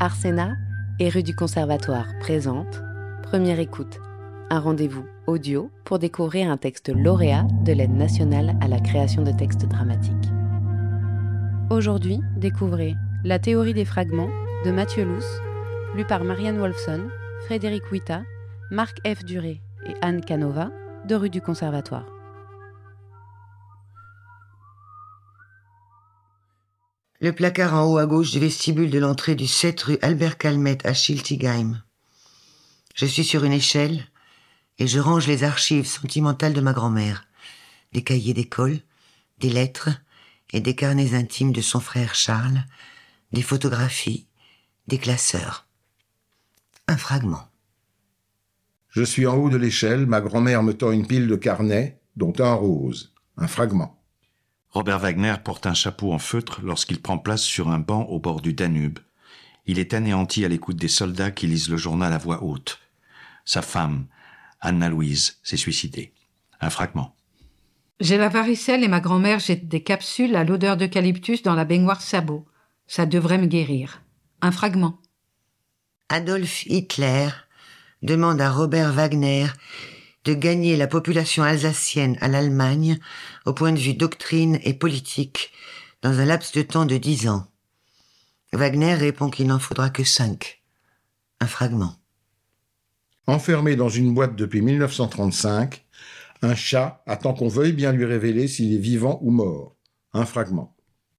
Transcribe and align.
Arsena 0.00 0.56
et 1.00 1.08
rue 1.08 1.24
du 1.24 1.34
Conservatoire 1.34 2.06
présente 2.20 2.82
Première 3.24 3.58
écoute, 3.58 3.98
un 4.48 4.60
rendez-vous 4.60 5.04
audio 5.26 5.72
pour 5.84 5.98
découvrir 5.98 6.48
un 6.52 6.56
texte 6.56 6.88
lauréat 6.88 7.48
de 7.64 7.72
l'aide 7.72 7.96
nationale 7.96 8.56
à 8.60 8.68
la 8.68 8.78
création 8.78 9.22
de 9.22 9.32
textes 9.32 9.66
dramatiques. 9.66 10.14
Aujourd'hui, 11.70 12.20
découvrez 12.36 12.94
La 13.24 13.40
théorie 13.40 13.74
des 13.74 13.84
fragments 13.84 14.30
de 14.64 14.70
Mathieu 14.70 15.04
Luce, 15.04 15.40
lu 15.96 16.04
par 16.04 16.22
Marianne 16.22 16.58
Wolfson, 16.58 17.08
Frédéric 17.46 17.90
Wita, 17.90 18.22
Marc 18.70 18.98
F. 19.04 19.24
Duré 19.24 19.60
et 19.84 19.94
Anne 20.00 20.20
Canova 20.20 20.70
de 21.08 21.16
rue 21.16 21.30
du 21.30 21.40
Conservatoire. 21.40 22.17
Le 27.20 27.32
placard 27.32 27.74
en 27.74 27.84
haut 27.84 27.98
à 27.98 28.06
gauche 28.06 28.30
du 28.30 28.38
vestibule 28.38 28.90
de 28.90 28.98
l'entrée 29.00 29.34
du 29.34 29.48
7 29.48 29.82
rue 29.82 29.98
Albert 30.02 30.38
Calmette 30.38 30.86
à 30.86 30.94
Schiltigheim. 30.94 31.82
Je 32.94 33.06
suis 33.06 33.24
sur 33.24 33.42
une 33.42 33.52
échelle 33.52 34.04
et 34.78 34.86
je 34.86 35.00
range 35.00 35.26
les 35.26 35.42
archives 35.42 35.86
sentimentales 35.86 36.52
de 36.52 36.60
ma 36.60 36.72
grand-mère, 36.72 37.26
des 37.92 38.04
cahiers 38.04 38.34
d'école, 38.34 38.78
des 39.40 39.50
lettres 39.50 39.88
et 40.52 40.60
des 40.60 40.76
carnets 40.76 41.14
intimes 41.14 41.50
de 41.50 41.60
son 41.60 41.80
frère 41.80 42.14
Charles, 42.14 42.64
des 43.32 43.42
photographies, 43.42 44.28
des 44.86 44.98
classeurs. 44.98 45.66
Un 46.86 46.96
fragment. 46.96 47.48
Je 48.90 49.02
suis 49.02 49.26
en 49.26 49.34
haut 49.34 49.50
de 49.50 49.56
l'échelle, 49.56 50.06
ma 50.06 50.20
grand-mère 50.20 50.62
me 50.62 50.72
tend 50.72 50.92
une 50.92 51.08
pile 51.08 51.26
de 51.26 51.34
carnets, 51.34 52.00
dont 52.14 52.32
un 52.38 52.54
rose, 52.54 53.12
un 53.36 53.48
fragment. 53.48 53.97
Robert 54.70 54.98
Wagner 54.98 55.34
porte 55.42 55.66
un 55.66 55.74
chapeau 55.74 56.12
en 56.12 56.18
feutre 56.18 56.60
lorsqu'il 56.62 57.00
prend 57.00 57.18
place 57.18 57.42
sur 57.42 57.68
un 57.68 57.78
banc 57.78 58.02
au 58.04 58.18
bord 58.18 58.40
du 58.40 58.52
Danube. 58.52 58.98
Il 59.66 59.78
est 59.78 59.94
anéanti 59.94 60.44
à 60.44 60.48
l'écoute 60.48 60.76
des 60.76 60.88
soldats 60.88 61.30
qui 61.30 61.46
lisent 61.46 61.70
le 61.70 61.76
journal 61.76 62.12
à 62.12 62.18
voix 62.18 62.42
haute. 62.42 62.78
Sa 63.44 63.62
femme, 63.62 64.06
Anna-Louise, 64.60 65.38
s'est 65.42 65.56
suicidée. 65.56 66.12
Un 66.60 66.70
fragment. 66.70 67.14
J'ai 68.00 68.16
la 68.16 68.28
varicelle 68.28 68.84
et 68.84 68.88
ma 68.88 69.00
grand-mère 69.00 69.40
jette 69.40 69.68
des 69.68 69.82
capsules 69.82 70.36
à 70.36 70.44
l'odeur 70.44 70.76
d'eucalyptus 70.76 71.42
dans 71.42 71.54
la 71.54 71.64
baignoire 71.64 72.00
sabot. 72.00 72.46
Ça 72.86 73.06
devrait 73.06 73.38
me 73.38 73.46
guérir. 73.46 74.02
Un 74.40 74.52
fragment. 74.52 75.00
Adolf 76.08 76.64
Hitler 76.66 77.28
demande 78.02 78.40
à 78.40 78.50
Robert 78.50 78.92
Wagner 78.92 79.46
de 80.24 80.34
gagner 80.34 80.76
la 80.76 80.86
population 80.86 81.42
alsacienne 81.42 82.16
à 82.20 82.28
l'Allemagne 82.28 82.98
au 83.46 83.52
point 83.52 83.72
de 83.72 83.78
vue 83.78 83.94
doctrine 83.94 84.58
et 84.62 84.74
politique 84.74 85.52
dans 86.02 86.18
un 86.18 86.24
laps 86.24 86.52
de 86.52 86.62
temps 86.62 86.86
de 86.86 86.96
dix 86.96 87.28
ans. 87.28 87.46
Wagner 88.52 88.94
répond 88.94 89.30
qu'il 89.30 89.46
n'en 89.46 89.58
faudra 89.58 89.90
que 89.90 90.04
cinq. 90.04 90.62
Un 91.40 91.46
fragment. 91.46 91.96
Enfermé 93.26 93.76
dans 93.76 93.90
une 93.90 94.14
boîte 94.14 94.36
depuis 94.36 94.62
1935, 94.62 95.84
un 96.42 96.54
chat 96.54 97.02
attend 97.06 97.34
qu'on 97.34 97.48
veuille 97.48 97.72
bien 97.72 97.92
lui 97.92 98.04
révéler 98.04 98.48
s'il 98.48 98.74
est 98.74 98.78
vivant 98.78 99.18
ou 99.22 99.30
mort. 99.30 99.76
Un 100.14 100.24
fragment. 100.24 100.74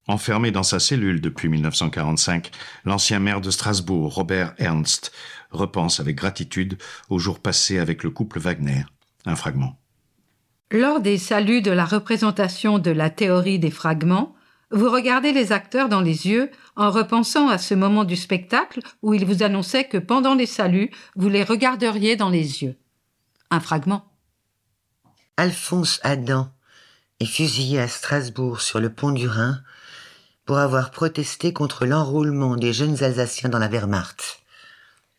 Enfermé 0.10 0.50
dans 0.50 0.64
sa 0.64 0.80
cellule 0.80 1.22
depuis 1.22 1.50
1945, 1.50 2.50
l'ancien 2.84 3.20
maire 3.20 3.42
de 3.42 3.52
Strasbourg, 3.52 4.12
Robert 4.12 4.56
Ernst, 4.58 5.12
repense 5.52 6.00
avec 6.00 6.16
gratitude 6.16 6.80
aux 7.10 7.20
jours 7.20 7.38
passés 7.38 7.78
avec 7.78 8.02
le 8.02 8.10
couple 8.10 8.40
Wagner. 8.40 8.86
Un 9.28 9.36
fragment. 9.36 9.80
Lors 10.72 11.00
des 11.00 11.20
saluts 11.20 11.62
de 11.62 11.70
la 11.70 11.86
représentation 11.86 12.80
de 12.80 12.90
la 12.90 13.12
théorie 13.12 13.60
des 13.60 13.70
fragments, 13.70 14.34
vous 14.72 14.90
regardez 14.90 15.32
les 15.32 15.52
acteurs 15.52 15.90
dans 15.90 16.02
les 16.02 16.26
yeux 16.26 16.50
en 16.76 16.90
repensant 16.90 17.48
à 17.48 17.60
ce 17.60 17.76
moment 17.76 18.04
du 18.04 18.16
spectacle 18.16 18.80
où 19.04 19.14
ils 19.14 19.26
vous 19.26 19.44
annonçaient 19.44 19.88
que 19.88 20.00
pendant 20.00 20.34
les 20.34 20.48
saluts, 20.48 20.90
vous 21.18 21.30
les 21.30 21.44
regarderiez 21.44 22.16
dans 22.16 22.30
les 22.32 22.64
yeux. 22.64 22.80
Un 23.52 23.60
fragment. 23.60 24.12
Alphonse 25.38 26.00
Adam 26.02 26.52
est 27.20 27.28
fusillé 27.28 27.80
à 27.80 27.88
Strasbourg 27.88 28.60
sur 28.60 28.80
le 28.80 28.92
pont 28.92 29.12
du 29.12 29.28
Rhin 29.28 29.62
pour 30.50 30.58
avoir 30.58 30.90
protesté 30.90 31.54
contre 31.54 31.86
l'enrôlement 31.86 32.56
des 32.56 32.74
jeunes 32.74 33.04
Alsaciens 33.04 33.50
dans 33.50 33.60
la 33.60 33.68
Wehrmacht. 33.68 34.42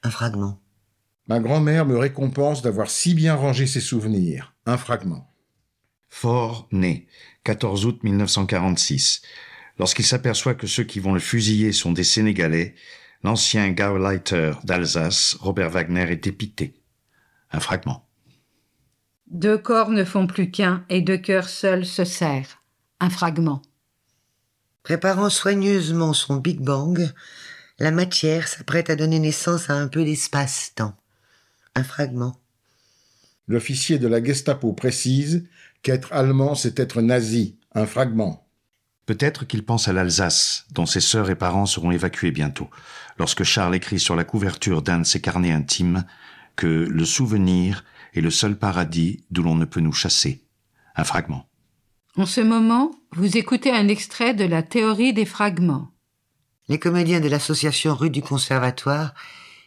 Un 0.03 0.11
fragment. 0.11 0.61
Ma 1.29 1.39
grand-mère 1.39 1.87
me 1.87 1.97
récompense 1.97 2.63
d'avoir 2.63 2.91
si 2.91 3.15
bien 3.15 3.37
rangé 3.37 3.69
ses 3.69 3.81
souvenirs. 3.81 4.57
Un 4.67 4.77
fragment. 4.77 5.33
Fort 6.09 6.67
né, 6.73 7.07
14 7.45 7.87
août 7.87 8.01
1946. 8.03 9.23
Lorsqu'il 9.79 10.05
s'aperçoit 10.05 10.55
que 10.55 10.67
ceux 10.67 10.83
qui 10.83 10.99
vont 10.99 11.15
le 11.15 11.21
fusiller 11.21 11.71
sont 11.71 11.93
des 11.93 12.03
Sénégalais, 12.03 12.75
l'ancien 13.23 13.71
Gauleiter 13.71 14.55
d'Alsace, 14.65 15.37
Robert 15.39 15.71
Wagner, 15.71 16.11
est 16.11 16.27
épité. 16.27 16.75
Un 17.53 17.61
fragment. 17.61 18.05
Deux 19.29 19.59
corps 19.59 19.91
ne 19.91 20.03
font 20.03 20.27
plus 20.27 20.51
qu'un 20.51 20.85
et 20.89 21.03
deux 21.03 21.19
cœurs 21.19 21.49
seuls 21.49 21.87
se 21.87 22.05
serrent. 22.05 22.59
Un 22.99 23.11
fragment. 23.11 23.63
Préparant 24.83 25.31
soigneusement 25.31 26.13
son 26.13 26.37
Big 26.37 26.61
Bang, 26.61 27.13
la 27.79 27.91
matière 27.91 28.49
s'apprête 28.49 28.91
à 28.91 28.97
donner 28.97 29.19
naissance 29.19 29.71
à 29.71 29.75
un 29.75 29.89
peu 29.89 30.05
d'espace-temps 30.05 30.95
un 31.75 31.85
fragment. 31.85 32.37
L'officier 33.47 33.99
de 33.99 34.09
la 34.09 34.23
Gestapo 34.23 34.73
précise 34.73 35.49
qu'être 35.83 36.13
allemand, 36.13 36.55
c'est 36.55 36.79
être 36.79 37.01
nazi, 37.01 37.57
un 37.75 37.87
fragment. 37.87 38.47
Peut-être 39.07 39.45
qu'il 39.45 39.65
pense 39.65 39.89
à 39.89 39.93
l'Alsace, 39.93 40.67
dont 40.73 40.87
ses 40.87 41.01
sœurs 41.01 41.31
et 41.31 41.37
parents 41.37 41.67
seront 41.67 41.91
évacués 41.91 42.31
bientôt, 42.31 42.71
lorsque 43.19 43.45
Charles 43.45 43.75
écrit 43.75 43.99
sur 43.99 44.15
la 44.15 44.25
couverture 44.25 44.83
d'un 44.83 45.01
de 45.01 45.05
ses 45.05 45.21
carnets 45.21 45.53
intimes 45.53 46.05
que 46.55 46.67
le 46.67 47.05
souvenir 47.05 47.85
est 48.15 48.21
le 48.21 48.31
seul 48.31 48.57
paradis 48.57 49.25
d'où 49.31 49.43
l'on 49.43 49.55
ne 49.55 49.65
peut 49.65 49.81
nous 49.81 49.93
chasser. 49.93 50.45
Un 50.95 51.05
fragment. 51.05 51.50
En 52.17 52.27
ce 52.27 52.41
moment, 52.41 52.91
vous 53.13 53.37
écoutez 53.37 53.71
un 53.71 53.87
extrait 53.87 54.35
de 54.35 54.45
la 54.45 54.65
théorie 54.65 55.13
des 55.13 55.25
fragments. 55.25 55.93
Les 56.67 56.81
comédiens 56.81 57.21
de 57.21 57.29
l'association 57.29 57.95
rue 57.95 58.11
du 58.11 58.21
Conservatoire 58.21 59.15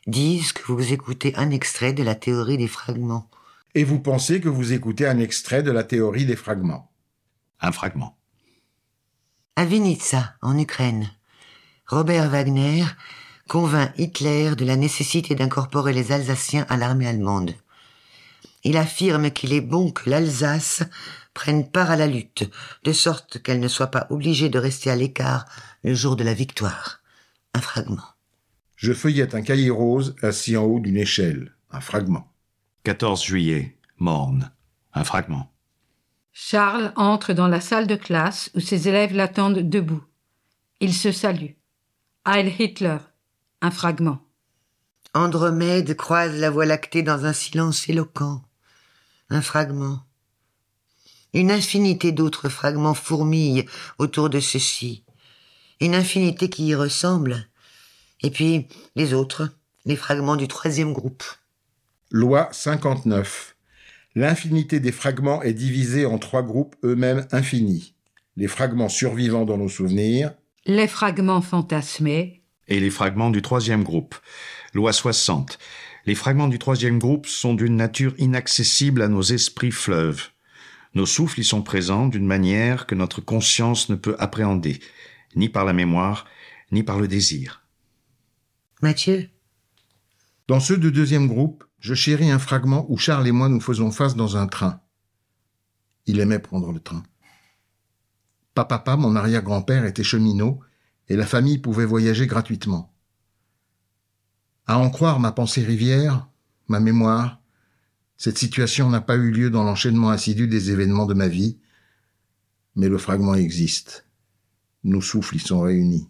disent 0.08 0.52
que 0.52 0.70
vous 0.72 0.92
écoutez 0.92 1.34
un 1.38 1.52
extrait 1.52 1.94
de 1.94 2.04
la 2.04 2.16
théorie 2.16 2.58
des 2.58 2.68
fragments. 2.68 3.30
Et 3.76 3.86
vous 3.86 4.00
pensez 4.00 4.42
que 4.42 4.50
vous 4.50 4.74
écoutez 4.74 5.08
un 5.08 5.20
extrait 5.20 5.64
de 5.64 5.72
la 5.72 5.86
théorie 5.86 6.26
des 6.26 6.36
fragments? 6.36 6.92
Un 7.62 7.72
fragment. 7.72 8.18
À 9.56 9.64
Vinitsa, 9.64 10.36
en 10.42 10.60
Ukraine, 10.60 11.10
Robert 11.88 12.30
Wagner 12.30 12.84
convainc 13.48 13.92
Hitler 13.98 14.56
de 14.58 14.66
la 14.66 14.75
nécessité 14.75 15.34
d'incorporer 15.36 15.94
les 15.94 16.12
Alsaciens 16.12 16.66
à 16.68 16.75
l'armée 16.75 17.08
allemande. 17.08 17.56
Il 18.66 18.78
affirme 18.78 19.31
qu'il 19.31 19.54
est 19.54 19.62
bon 19.62 19.92
que 19.92 20.10
l'Alsace 20.10 20.84
prenne 21.34 21.70
part 21.70 21.92
à 21.92 21.96
la 21.96 22.08
lutte, 22.08 22.50
de 22.84 22.92
sorte 22.92 23.42
qu'elle 23.42 23.60
ne 23.60 23.68
soit 23.68 23.88
pas 23.88 24.08
obligée 24.10 24.50
de 24.50 24.60
rester 24.60 24.90
à 24.90 24.96
l'écart 24.96 25.46
le 25.84 25.94
jour 25.94 26.16
de 26.16 26.24
la 26.24 26.34
victoire. 26.34 27.02
Un 27.54 27.62
fragment. 27.62 28.04
Je 28.76 28.94
feuillette 28.94 29.36
un 29.36 29.42
cahier 29.42 29.70
rose 29.70 30.16
assis 30.22 30.58
en 30.58 30.64
haut 30.64 30.80
d'une 30.80 30.98
échelle. 30.98 31.56
Un 31.72 31.80
fragment. 31.80 32.32
14 32.84 33.24
juillet. 33.24 33.78
Morne. 33.98 34.52
Un 34.94 35.04
fragment. 35.04 35.52
Charles 36.34 36.92
entre 36.96 37.34
dans 37.34 37.48
la 37.48 37.62
salle 37.62 37.88
de 37.88 37.96
classe 37.96 38.52
où 38.56 38.60
ses 38.60 38.88
élèves 38.88 39.14
l'attendent 39.14 39.70
debout. 39.70 40.04
Il 40.80 40.94
se 40.94 41.12
salue. 41.12 41.52
Heil 42.26 42.54
Hitler. 42.60 42.98
Un 43.62 43.72
fragment. 43.72 44.20
Andromède 45.14 45.96
croise 45.96 46.36
la 46.36 46.50
voie 46.50 46.66
lactée 46.66 47.04
dans 47.04 47.26
un 47.26 47.34
silence 47.34 47.88
éloquent. 47.88 48.42
Un 49.30 49.42
fragment. 49.42 50.02
Une 51.34 51.52
infinité 51.52 52.12
d'autres 52.12 52.50
fragments 52.50 52.94
fourmillent 52.94 53.66
autour 53.98 54.30
de 54.30 54.40
ceci. 54.40 55.04
Une 55.81 55.96
infinité 55.96 56.50
qui 56.50 56.68
y 56.68 56.75
ressemble, 56.75 57.48
et 58.22 58.30
puis 58.30 58.68
les 58.96 59.13
autres, 59.13 59.50
les 59.86 59.96
fragments 59.96 60.36
du 60.36 60.48
troisième 60.48 60.94
groupe. 60.94 61.24
Loi 62.12 62.50
59. 62.52 63.56
L'infinité 64.16 64.80
des 64.80 64.92
fragments 64.92 65.42
est 65.42 65.54
divisée 65.54 66.06
en 66.06 66.19
trois 66.19 66.44
groupes 66.44 66.75
eux-mêmes 66.84 67.25
infinis. 67.31 67.96
Les 68.38 68.48
fragments 68.48 68.90
survivants 68.90 69.46
dans 69.46 69.57
nos 69.57 69.69
souvenirs. 69.69 70.34
Les 70.66 70.88
fragments 70.88 71.42
fantasmés. 71.42 72.44
Et 72.68 72.80
les 72.80 72.92
fragments 72.92 73.31
du 73.31 73.42
troisième 73.42 73.84
groupe. 73.84 74.16
Loi 74.74 74.94
60. 74.94 75.57
Les 76.06 76.16
fragments 76.16 76.48
du 76.48 76.60
troisième 76.60 77.00
groupe 77.00 77.25
sont 77.25 77.56
d'une 77.56 77.75
nature 77.75 78.13
inaccessible 78.19 79.02
à 79.02 79.07
nos 79.07 79.24
esprits 79.24 79.72
fleuves. 79.72 80.30
Nos 80.94 81.06
souffles 81.06 81.40
y 81.40 81.44
sont 81.44 81.63
présents 81.63 82.07
d'une 82.07 82.25
manière 82.25 82.86
que 82.86 82.95
notre 82.95 83.22
conscience 83.22 83.90
ne 83.90 83.95
peut 83.95 84.16
appréhender, 84.19 84.80
ni 85.36 85.50
par 85.50 85.66
la 85.66 85.74
mémoire, 85.74 86.25
ni 86.72 86.84
par 86.84 87.00
le 87.00 87.07
désir. 87.07 87.66
Mathieu 88.81 89.30
Dans 90.48 90.60
ceux 90.60 90.78
du 90.78 90.92
deuxième 90.92 91.28
groupe, 91.28 91.63
je 91.80 91.94
chéris 91.94 92.31
un 92.31 92.40
fragment 92.40 92.86
où 92.90 92.98
Charles 92.98 93.28
et 93.28 93.31
moi 93.31 93.50
nous 93.50 93.60
faisons 93.60 93.92
face 93.92 94.16
dans 94.16 94.38
un 94.38 94.48
train. 94.48 94.81
Il 96.06 96.19
aimait 96.19 96.40
prendre 96.40 96.72
le 96.72 96.80
train. 96.80 97.04
Papa, 98.54 98.95
mon 98.95 99.16
arrière-grand-père, 99.16 99.86
était 99.86 100.04
cheminot 100.04 100.60
et 101.10 101.16
la 101.16 101.25
famille 101.25 101.57
pouvait 101.57 101.86
voyager 101.86 102.28
gratuitement. 102.28 102.94
À 104.68 104.78
en 104.78 104.90
croire 104.90 105.19
ma 105.19 105.31
pensée 105.31 105.63
rivière, 105.63 106.28
ma 106.68 106.80
mémoire, 106.80 107.43
cette 108.18 108.38
situation 108.38 108.89
n'a 108.89 109.01
pas 109.01 109.15
eu 109.15 109.31
lieu 109.31 109.50
dans 109.50 109.63
l'enchaînement 109.63 110.10
assidu 110.10 110.48
des 110.48 110.71
événements 110.71 111.06
de 111.06 111.13
ma 111.13 111.27
vie, 111.27 111.57
mais 112.75 112.89
le 112.89 112.98
fragment 112.98 113.36
existe. 113.36 114.06
Nos 114.83 115.01
souffles 115.01 115.36
y 115.38 115.39
sont 115.39 115.62
réunis. 115.62 116.07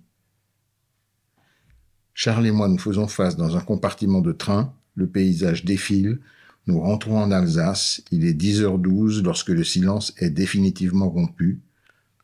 Charles 2.13 2.47
et 2.47 2.51
moi 2.51 2.67
nous 2.67 2.77
faisons 2.77 3.07
face 3.07 3.35
dans 3.35 3.57
un 3.57 3.61
compartiment 3.61 4.21
de 4.21 4.31
train, 4.31 4.73
le 4.95 5.07
paysage 5.07 5.65
défile, 5.65 6.19
nous 6.67 6.79
rentrons 6.79 7.17
en 7.17 7.31
Alsace, 7.31 8.01
il 8.11 8.25
est 8.25 8.39
10h12 8.39 9.23
lorsque 9.23 9.49
le 9.49 9.63
silence 9.63 10.13
est 10.17 10.29
définitivement 10.29 11.09
rompu. 11.09 11.61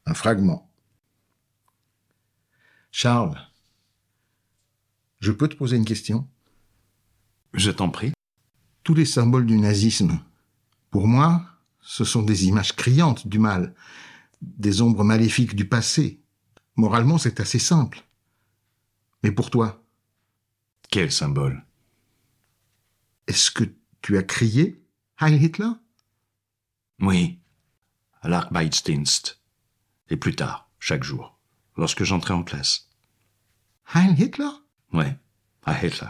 Un 0.05 0.13
fragment. 0.13 0.69
Charles, 2.91 3.37
je 5.19 5.31
peux 5.31 5.47
te 5.47 5.55
poser 5.55 5.75
une 5.75 5.85
question? 5.85 6.27
Je 7.53 7.71
t'en 7.71 7.89
prie. 7.89 8.13
Tous 8.89 8.95
les 8.95 9.05
symboles 9.05 9.45
du 9.45 9.55
nazisme, 9.59 10.19
pour 10.89 11.07
moi, 11.07 11.45
ce 11.79 12.03
sont 12.03 12.23
des 12.23 12.47
images 12.47 12.75
criantes 12.75 13.27
du 13.27 13.37
mal, 13.37 13.75
des 14.41 14.81
ombres 14.81 15.03
maléfiques 15.03 15.55
du 15.55 15.67
passé. 15.67 16.19
Moralement, 16.75 17.19
c'est 17.19 17.39
assez 17.39 17.59
simple. 17.59 18.03
Mais 19.21 19.31
pour 19.31 19.51
toi 19.51 19.85
Quel 20.89 21.11
symbole? 21.11 21.63
Est-ce 23.27 23.51
que 23.51 23.65
tu 24.01 24.17
as 24.17 24.23
crié 24.23 24.83
Heil 25.21 25.35
Hitler 25.35 25.69
Oui, 26.99 27.37
à 28.23 28.27
l'Arbeitsdienst. 28.27 29.39
Et 30.09 30.17
plus 30.17 30.35
tard, 30.35 30.67
chaque 30.79 31.03
jour, 31.03 31.37
lorsque 31.77 32.05
j'entrais 32.05 32.33
en 32.33 32.41
classe. 32.41 32.89
Heil 33.93 34.15
Hitler? 34.19 34.49
Oui, 34.93 35.05
à 35.63 35.85
Hitler. 35.85 36.09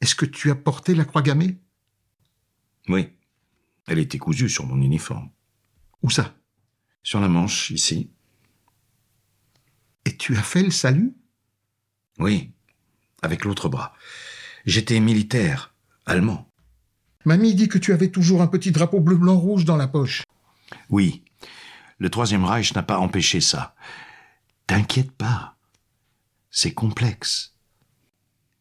Est-ce 0.00 0.14
que 0.14 0.26
tu 0.26 0.50
as 0.50 0.54
porté 0.54 0.94
la 0.94 1.04
croix 1.04 1.22
gammée? 1.22 1.58
Oui, 2.88 3.10
elle 3.86 3.98
était 3.98 4.18
cousue 4.18 4.48
sur 4.48 4.66
mon 4.66 4.80
uniforme. 4.80 5.30
Où 6.02 6.10
ça? 6.10 6.34
Sur 7.02 7.20
la 7.20 7.28
manche, 7.28 7.70
ici. 7.70 8.10
Et 10.04 10.16
tu 10.16 10.36
as 10.36 10.42
fait 10.42 10.62
le 10.62 10.70
salut? 10.70 11.14
Oui, 12.18 12.52
avec 13.22 13.44
l'autre 13.44 13.68
bras. 13.68 13.94
J'étais 14.64 15.00
militaire, 15.00 15.74
allemand. 16.06 16.50
Mamie 17.24 17.54
dit 17.54 17.68
que 17.68 17.78
tu 17.78 17.92
avais 17.92 18.10
toujours 18.10 18.40
un 18.40 18.46
petit 18.46 18.72
drapeau 18.72 19.00
bleu-blanc-rouge 19.00 19.64
dans 19.64 19.76
la 19.76 19.88
poche. 19.88 20.22
Oui, 20.88 21.24
le 21.98 22.08
Troisième 22.08 22.44
Reich 22.44 22.74
n'a 22.74 22.82
pas 22.82 22.98
empêché 22.98 23.40
ça. 23.40 23.74
T'inquiète 24.66 25.12
pas, 25.12 25.56
c'est 26.50 26.72
complexe. 26.72 27.54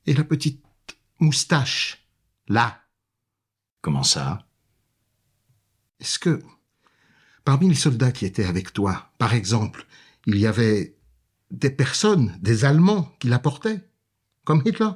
Et 0.06 0.14
la 0.14 0.24
petite 0.24 0.62
moustache, 1.20 2.06
là. 2.48 2.82
Comment 3.82 4.04
ça? 4.04 4.48
Est-ce 6.00 6.20
que, 6.20 6.42
parmi 7.44 7.70
les 7.70 7.76
soldats 7.76 8.12
qui 8.12 8.26
étaient 8.26 8.46
avec 8.46 8.74
toi, 8.74 9.12
par 9.18 9.34
exemple, 9.34 9.86
il 10.26 10.38
y 10.38 10.48
avait 10.48 10.98
des 11.52 11.72
personnes, 11.72 12.38
des 12.42 12.66
Allemands 12.66 13.12
qui 13.20 13.28
la 13.28 13.40
portaient, 13.40 13.90
comme 14.44 14.62
Hitler? 14.66 14.92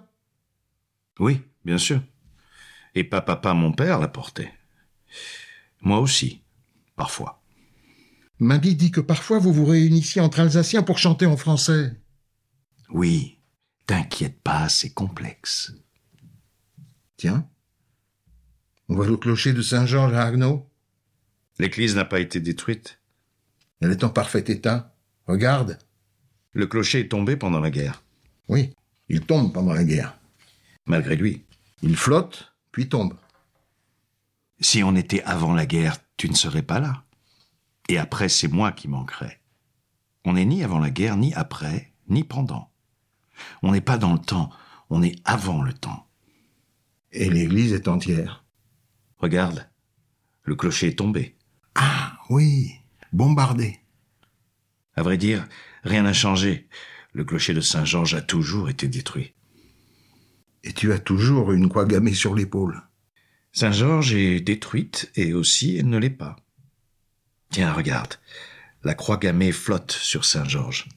Oui, 1.20 1.42
bien 1.66 1.78
sûr. 1.78 2.02
Et 2.96 3.04
pas 3.04 3.22
papa, 3.22 3.54
mon 3.54 3.72
père, 3.72 4.00
la 4.00 4.08
portait. 4.08 4.54
Moi 5.82 6.00
aussi, 6.00 6.44
parfois. 6.96 7.44
Mamie 8.40 8.76
dit 8.76 8.92
que 8.92 9.02
parfois 9.02 9.40
vous 9.40 9.54
vous 9.54 9.66
réunissiez 9.66 10.22
entre 10.22 10.40
Alsaciens 10.40 10.84
pour 10.84 10.98
chanter 10.98 11.26
en 11.26 11.38
français. 11.38 12.00
Oui, 12.90 13.40
t'inquiète 13.86 14.42
pas, 14.42 14.70
c'est 14.70 14.94
complexe. 14.94 15.74
Tiens, 17.18 17.48
on 18.90 18.96
voit 18.96 19.08
le 19.08 19.18
clocher 19.18 19.54
de 19.54 19.62
Saint-Georges 19.62 20.14
à 20.14 20.24
Haguenau. 20.24 20.70
L'église 21.60 21.96
n'a 21.96 22.06
pas 22.06 22.20
été 22.20 22.40
détruite. 22.40 23.00
Elle 23.80 23.92
est 23.92 24.04
en 24.04 24.10
parfait 24.10 24.44
état. 24.48 24.96
Regarde. 25.26 25.80
Le 26.52 26.68
clocher 26.68 27.02
est 27.02 27.10
tombé 27.10 27.38
pendant 27.38 27.60
la 27.60 27.72
guerre. 27.72 28.04
Oui, 28.50 28.74
il 29.10 29.22
tombe 29.22 29.54
pendant 29.54 29.74
la 29.74 29.84
guerre. 29.84 30.18
Malgré 30.86 31.16
lui. 31.16 31.46
Il 31.82 31.96
flotte, 31.96 32.54
puis 32.72 32.90
tombe. 32.90 33.16
Si 34.60 34.84
on 34.84 34.96
était 34.96 35.24
avant 35.24 35.54
la 35.54 35.66
guerre, 35.66 35.98
tu 36.18 36.30
ne 36.30 36.36
serais 36.36 36.62
pas 36.62 36.80
là. 36.80 37.04
Et 37.90 37.98
après, 37.98 38.30
c'est 38.30 38.48
moi 38.48 38.72
qui 38.72 38.88
manquerais. 38.88 39.42
On 40.26 40.34
n'est 40.34 40.46
ni 40.46 40.64
avant 40.64 40.80
la 40.80 40.90
guerre, 40.90 41.18
ni 41.18 41.34
après, 41.34 41.94
ni 42.08 42.24
pendant. 42.24 42.72
On 43.62 43.72
n'est 43.72 43.82
pas 43.82 43.98
dans 43.98 44.14
le 44.14 44.20
temps, 44.20 44.50
on 44.90 45.02
est 45.02 45.16
avant 45.26 45.62
le 45.62 45.74
temps. 45.74 46.08
Et 47.16 47.30
l'église 47.30 47.74
est 47.74 47.88
entière. 47.88 48.44
Regarde, 49.18 49.70
le 50.42 50.56
clocher 50.56 50.88
est 50.88 50.98
tombé. 50.98 51.38
Ah 51.76 52.18
oui, 52.30 52.72
bombardé. 53.12 53.80
À 54.96 55.04
vrai 55.04 55.18
dire, 55.18 55.48
rien 55.84 56.02
n'a 56.02 56.14
changé. 56.14 56.68
Le 57.14 57.24
clocher 57.24 57.54
de 57.54 57.62
Saint-Georges 57.62 58.16
a 58.16 58.22
toujours 58.22 58.68
été 58.68 58.88
détruit. 58.88 59.36
Et 60.64 60.74
tu 60.74 60.92
as 60.92 60.98
toujours 60.98 61.52
une 61.52 61.70
croix 61.70 61.86
gammée 61.86 62.16
sur 62.16 62.34
l'épaule. 62.34 62.82
Saint-Georges 63.52 64.16
est 64.16 64.40
détruite 64.40 65.12
et 65.16 65.34
aussi 65.34 65.78
elle 65.78 65.90
ne 65.90 66.00
l'est 66.00 66.10
pas. 66.10 66.36
Tiens, 67.52 67.74
regarde. 67.74 68.16
La 68.84 68.96
croix 68.96 69.18
gammée 69.18 69.52
flotte 69.52 69.92
sur 69.92 70.26
Saint-Georges. 70.26 70.90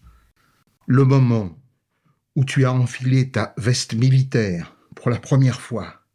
Le 0.86 1.04
moment 1.04 1.58
où 2.36 2.44
tu 2.46 2.64
as 2.64 2.72
enfilé 2.72 3.30
ta 3.30 3.52
veste 3.58 3.92
militaire 3.92 4.74
pour 4.94 5.10
la 5.10 5.19
première 5.19 5.60
fois, 5.60 6.06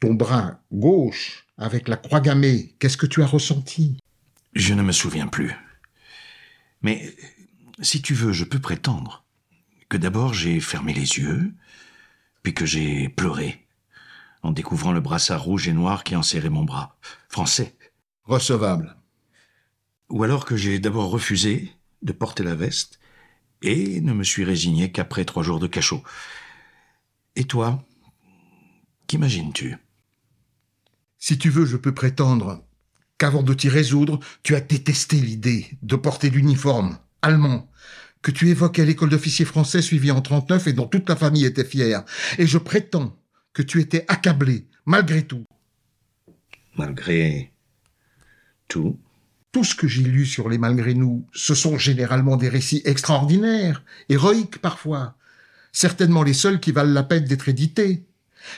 ton 0.00 0.14
bras 0.14 0.60
gauche 0.72 1.46
avec 1.58 1.88
la 1.88 1.96
croix 1.96 2.20
gammée, 2.20 2.74
qu'est-ce 2.78 2.96
que 2.96 3.06
tu 3.06 3.22
as 3.22 3.26
ressenti? 3.26 3.96
Je 4.54 4.74
ne 4.74 4.82
me 4.82 4.92
souviens 4.92 5.26
plus. 5.26 5.54
Mais 6.82 7.14
si 7.80 8.02
tu 8.02 8.14
veux, 8.14 8.32
je 8.32 8.44
peux 8.44 8.58
prétendre 8.58 9.24
que 9.88 9.96
d'abord 9.96 10.34
j'ai 10.34 10.60
fermé 10.60 10.92
les 10.92 11.18
yeux, 11.18 11.54
puis 12.42 12.54
que 12.54 12.66
j'ai 12.66 13.08
pleuré 13.08 13.66
en 14.42 14.52
découvrant 14.52 14.92
le 14.92 15.00
brassard 15.00 15.42
rouge 15.42 15.66
et 15.66 15.72
noir 15.72 16.04
qui 16.04 16.14
enserrait 16.14 16.50
mon 16.50 16.64
bras. 16.64 16.96
Français. 17.28 17.76
Recevable. 18.24 18.96
Ou 20.08 20.22
alors 20.22 20.44
que 20.44 20.56
j'ai 20.56 20.78
d'abord 20.78 21.10
refusé 21.10 21.72
de 22.02 22.12
porter 22.12 22.44
la 22.44 22.54
veste 22.54 23.00
et 23.62 24.00
ne 24.00 24.12
me 24.12 24.22
suis 24.22 24.44
résigné 24.44 24.92
qu'après 24.92 25.24
trois 25.24 25.42
jours 25.42 25.58
de 25.58 25.66
cachot. 25.66 26.02
Et 27.34 27.44
toi, 27.44 27.84
qu'imagines-tu? 29.06 29.76
Si 31.18 31.38
tu 31.38 31.50
veux, 31.50 31.66
je 31.66 31.76
peux 31.76 31.94
prétendre 31.94 32.64
qu'avant 33.18 33.42
de 33.42 33.54
t'y 33.54 33.68
résoudre, 33.68 34.20
tu 34.42 34.54
as 34.54 34.60
détesté 34.60 35.16
l'idée 35.16 35.78
de 35.82 35.96
porter 35.96 36.30
l'uniforme 36.30 36.98
allemand 37.22 37.70
que 38.22 38.30
tu 38.30 38.48
évoques 38.48 38.78
à 38.78 38.84
l'école 38.84 39.10
d'officiers 39.10 39.44
français 39.44 39.82
suivi 39.82 40.10
en 40.10 40.20
39 40.20 40.66
et 40.66 40.72
dont 40.72 40.86
toute 40.86 41.08
la 41.08 41.16
famille 41.16 41.44
était 41.44 41.64
fière. 41.64 42.04
Et 42.38 42.46
je 42.46 42.58
prétends 42.58 43.16
que 43.52 43.62
tu 43.62 43.80
étais 43.80 44.04
accablé, 44.08 44.66
malgré 44.84 45.22
tout. 45.22 45.44
Malgré 46.76 47.52
tout 48.68 48.98
Tout 49.52 49.64
ce 49.64 49.74
que 49.74 49.86
j'ai 49.86 50.02
lu 50.02 50.26
sur 50.26 50.48
les 50.48 50.58
malgré 50.58 50.94
nous, 50.94 51.26
ce 51.32 51.54
sont 51.54 51.78
généralement 51.78 52.36
des 52.36 52.48
récits 52.48 52.82
extraordinaires, 52.84 53.84
héroïques 54.08 54.58
parfois, 54.58 55.16
certainement 55.72 56.22
les 56.22 56.34
seuls 56.34 56.58
qui 56.58 56.72
valent 56.72 56.92
la 56.92 57.04
peine 57.04 57.24
d'être 57.24 57.48
édités, 57.48 58.04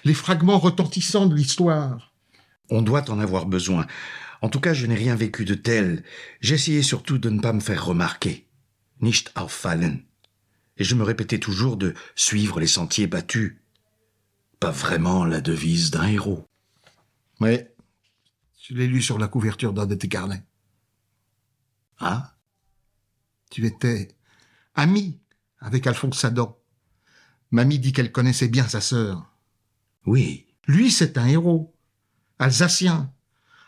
les 0.04 0.14
fragments 0.14 0.58
retentissants 0.58 1.26
de 1.26 1.36
l'histoire. 1.36 2.07
On 2.70 2.82
doit 2.82 3.10
en 3.10 3.18
avoir 3.18 3.46
besoin. 3.46 3.86
En 4.42 4.48
tout 4.48 4.60
cas, 4.60 4.74
je 4.74 4.86
n'ai 4.86 4.94
rien 4.94 5.16
vécu 5.16 5.44
de 5.44 5.54
tel. 5.54 6.04
J'essayais 6.40 6.82
surtout 6.82 7.18
de 7.18 7.30
ne 7.30 7.40
pas 7.40 7.52
me 7.52 7.60
faire 7.60 7.84
remarquer. 7.84 8.46
Nicht 9.00 9.32
auffallen. 9.36 10.02
Et 10.76 10.84
je 10.84 10.94
me 10.94 11.02
répétais 11.02 11.38
toujours 11.38 11.76
de 11.76 11.94
suivre 12.14 12.60
les 12.60 12.66
sentiers 12.66 13.06
battus. 13.06 13.56
Pas 14.60 14.70
vraiment 14.70 15.24
la 15.24 15.40
devise 15.40 15.90
d'un 15.90 16.06
héros. 16.06 16.44
Oui, 17.40 17.58
je 18.68 18.74
l'ai 18.74 18.86
lu 18.86 19.00
sur 19.00 19.18
la 19.18 19.28
couverture 19.28 19.72
d'un 19.72 19.86
de 19.86 19.94
tes 19.94 20.08
carnets. 20.08 20.42
Ah? 21.98 22.36
Tu 23.50 23.64
étais 23.64 24.08
ami 24.74 25.18
avec 25.58 25.86
Alphonse 25.86 26.24
Adam. 26.24 26.58
Mamie 27.50 27.78
dit 27.78 27.92
qu'elle 27.92 28.12
connaissait 28.12 28.48
bien 28.48 28.68
sa 28.68 28.82
sœur. 28.82 29.32
Oui. 30.04 30.46
Lui, 30.66 30.90
c'est 30.90 31.16
un 31.16 31.26
héros. 31.26 31.74
Alsacien. 32.38 33.12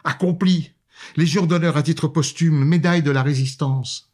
Accompli. 0.05 0.73
Légion 1.17 1.47
d'honneur 1.47 1.77
à 1.77 1.83
titre 1.83 2.09
posthume, 2.09 2.65
médaille 2.65 3.03
de 3.03 3.11
la 3.11 3.23
résistance. 3.23 4.13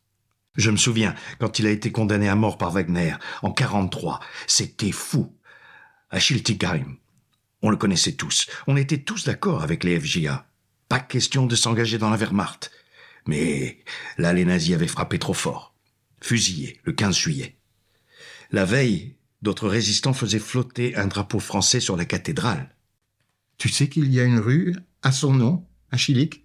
Je 0.56 0.70
me 0.70 0.76
souviens, 0.76 1.14
quand 1.38 1.58
il 1.58 1.66
a 1.66 1.70
été 1.70 1.92
condamné 1.92 2.28
à 2.28 2.34
mort 2.34 2.56
par 2.56 2.70
Wagner, 2.70 3.14
en 3.42 3.50
43, 3.50 4.20
c'était 4.46 4.92
fou. 4.92 5.34
À 6.10 6.20
Schiltigheim. 6.20 6.96
On 7.62 7.70
le 7.70 7.76
connaissait 7.76 8.12
tous. 8.12 8.46
On 8.66 8.76
était 8.76 9.02
tous 9.02 9.24
d'accord 9.24 9.62
avec 9.62 9.84
les 9.84 9.98
FJA. 9.98 10.46
Pas 10.88 11.00
question 11.00 11.46
de 11.46 11.56
s'engager 11.56 11.98
dans 11.98 12.10
la 12.10 12.16
Wehrmacht. 12.16 12.70
Mais 13.26 13.82
là, 14.18 14.32
les 14.32 14.44
nazis 14.44 14.74
avaient 14.74 14.86
frappé 14.86 15.18
trop 15.18 15.34
fort. 15.34 15.74
Fusillé, 16.20 16.80
le 16.84 16.92
15 16.92 17.16
juillet. 17.16 17.56
La 18.52 18.64
veille, 18.64 19.16
D'autres 19.42 19.68
résistants 19.68 20.12
faisaient 20.12 20.38
flotter 20.38 20.96
un 20.96 21.06
drapeau 21.06 21.38
français 21.38 21.80
sur 21.80 21.96
la 21.96 22.04
cathédrale. 22.04 22.74
Tu 23.58 23.68
sais 23.68 23.88
qu'il 23.88 24.12
y 24.12 24.20
a 24.20 24.24
une 24.24 24.38
rue 24.38 24.74
à 25.02 25.12
son 25.12 25.32
nom, 25.32 25.66
à 25.90 25.96
Chilic 25.96 26.44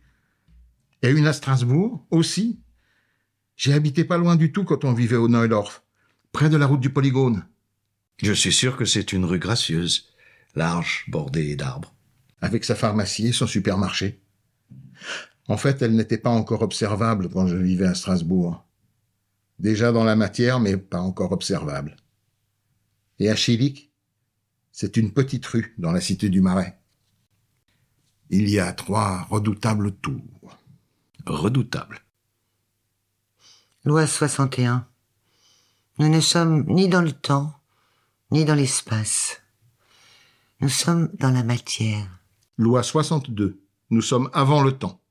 Et 1.01 1.09
une 1.09 1.27
à 1.27 1.33
Strasbourg 1.33 2.05
aussi 2.09 2.59
J'ai 3.55 3.73
habité 3.73 4.03
pas 4.03 4.17
loin 4.17 4.35
du 4.35 4.51
tout 4.51 4.63
quand 4.63 4.85
on 4.85 4.93
vivait 4.93 5.17
au 5.17 5.27
Neudorf, 5.27 5.83
près 6.31 6.49
de 6.49 6.57
la 6.57 6.67
route 6.67 6.79
du 6.79 6.89
Polygone. 6.89 7.45
Je 8.17 8.33
suis 8.33 8.53
sûr 8.53 8.77
que 8.77 8.85
c'est 8.85 9.13
une 9.13 9.25
rue 9.25 9.39
gracieuse, 9.39 10.09
large, 10.55 11.05
bordée 11.07 11.55
d'arbres. 11.55 11.93
Avec 12.39 12.63
sa 12.63 12.75
pharmacie 12.75 13.27
et 13.27 13.33
son 13.33 13.47
supermarché. 13.47 14.21
En 15.47 15.57
fait, 15.57 15.81
elle 15.81 15.95
n'était 15.95 16.17
pas 16.17 16.29
encore 16.29 16.61
observable 16.61 17.29
quand 17.29 17.47
je 17.47 17.55
vivais 17.55 17.87
à 17.87 17.95
Strasbourg. 17.95 18.65
Déjà 19.59 19.91
dans 19.91 20.03
la 20.03 20.15
matière, 20.15 20.59
mais 20.59 20.77
pas 20.77 21.01
encore 21.01 21.31
observable. 21.33 21.97
Et 23.19 23.29
à 23.29 23.35
Chilic, 23.35 23.91
c'est 24.71 24.97
une 24.97 25.11
petite 25.11 25.45
rue 25.45 25.75
dans 25.77 25.91
la 25.91 26.01
cité 26.01 26.29
du 26.29 26.41
Marais. 26.41 26.80
Il 28.33 28.49
y 28.49 28.61
a 28.61 28.71
trois 28.71 29.27
redoutables 29.29 29.91
tours. 29.91 30.57
Redoutable. 31.25 31.99
Loi 33.83 34.07
61. 34.07 34.87
Nous 35.99 36.07
ne 36.07 36.21
sommes 36.21 36.63
ni 36.67 36.87
dans 36.87 37.01
le 37.01 37.11
temps, 37.11 37.53
ni 38.31 38.45
dans 38.45 38.55
l'espace. 38.55 39.41
Nous 40.61 40.69
sommes 40.69 41.09
dans 41.19 41.31
la 41.31 41.43
matière. 41.43 42.07
Loi 42.57 42.83
62. 42.83 43.61
Nous 43.89 44.01
sommes 44.01 44.29
avant 44.31 44.63
le 44.63 44.71
temps. 44.77 45.01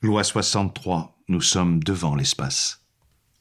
Loi 0.00 0.24
63. 0.24 1.14
Nous 1.28 1.42
sommes 1.42 1.84
devant 1.84 2.14
l'espace. 2.14 2.80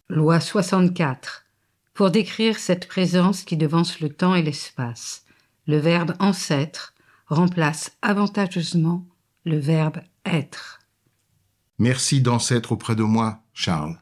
Loi 0.09 0.41
64. 0.41 1.45
Pour 1.93 2.11
décrire 2.11 2.59
cette 2.59 2.89
présence 2.89 3.43
qui 3.43 3.55
devance 3.55 4.01
le 4.01 4.09
temps 4.09 4.35
et 4.35 4.43
l'espace, 4.43 5.23
le 5.65 5.77
verbe 5.77 6.13
ancêtre 6.19 6.90
remplace 7.31 7.91
avantageusement 8.01 9.07
le 9.45 9.57
verbe 9.57 10.01
être. 10.25 10.79
Merci 11.79 12.21
d'ancêtre 12.21 12.73
auprès 12.73 12.95
de 12.95 13.03
moi, 13.03 13.41
Charles. 13.53 14.00